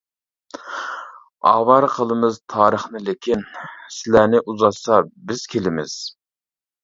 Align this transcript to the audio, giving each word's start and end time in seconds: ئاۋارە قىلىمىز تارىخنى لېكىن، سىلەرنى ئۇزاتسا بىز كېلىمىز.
ئاۋارە 1.49 1.89
قىلىمىز 1.97 2.39
تارىخنى 2.53 3.01
لېكىن، 3.09 3.45
سىلەرنى 3.97 4.41
ئۇزاتسا 4.53 4.97
بىز 5.31 5.45
كېلىمىز. 5.55 5.99